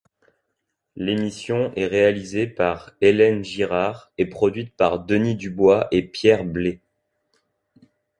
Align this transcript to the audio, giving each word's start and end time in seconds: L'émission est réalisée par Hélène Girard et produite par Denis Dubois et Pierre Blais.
L'émission 0.95 1.71
est 1.75 1.85
réalisée 1.85 2.47
par 2.47 2.89
Hélène 3.01 3.43
Girard 3.45 4.11
et 4.17 4.25
produite 4.25 4.75
par 4.75 5.01
Denis 5.05 5.35
Dubois 5.35 5.87
et 5.91 6.01
Pierre 6.01 6.43
Blais. 6.43 6.81